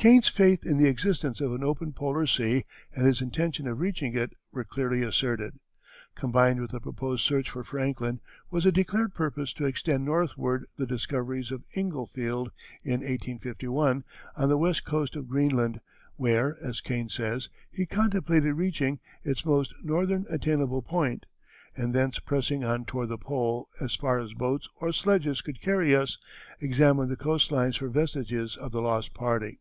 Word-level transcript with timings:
Kane's 0.00 0.28
faith 0.28 0.64
in 0.64 0.78
the 0.78 0.88
existence 0.88 1.40
of 1.40 1.52
an 1.52 1.64
open 1.64 1.92
polar 1.92 2.24
sea 2.24 2.64
and 2.94 3.04
his 3.04 3.20
intention 3.20 3.66
of 3.66 3.80
reaching 3.80 4.14
it 4.14 4.32
were 4.52 4.62
clearly 4.62 5.02
asserted. 5.02 5.58
Combined 6.14 6.60
with 6.60 6.70
the 6.70 6.78
proposed 6.78 7.24
search 7.24 7.50
for 7.50 7.64
Franklin 7.64 8.20
was 8.48 8.64
a 8.64 8.70
declared 8.70 9.12
purpose 9.12 9.52
to 9.54 9.66
extend 9.66 10.04
northward 10.04 10.66
the 10.76 10.86
discoveries 10.86 11.50
of 11.50 11.64
Inglefield, 11.76 12.52
in 12.84 13.00
1851, 13.00 14.04
on 14.36 14.48
the 14.48 14.56
west 14.56 14.84
coast 14.84 15.16
of 15.16 15.26
Greenland, 15.28 15.80
where, 16.14 16.56
as 16.62 16.80
Kane 16.80 17.08
says, 17.08 17.48
he 17.68 17.84
contemplated 17.84 18.54
reaching 18.54 19.00
"its 19.24 19.44
most 19.44 19.74
northern 19.82 20.26
attainable 20.30 20.80
point, 20.80 21.26
and 21.76 21.92
thence 21.92 22.20
pressing 22.20 22.62
on 22.62 22.84
toward 22.84 23.08
the 23.08 23.18
Pole 23.18 23.68
as 23.80 23.96
far 23.96 24.20
as 24.20 24.32
boats 24.32 24.68
or 24.76 24.92
sledges 24.92 25.40
could 25.40 25.60
carry 25.60 25.92
us, 25.92 26.18
examine 26.60 27.08
the 27.08 27.16
coast 27.16 27.50
lines 27.50 27.74
for 27.78 27.88
vestiges 27.88 28.56
of 28.56 28.70
the 28.70 28.80
lost 28.80 29.12
party." 29.12 29.58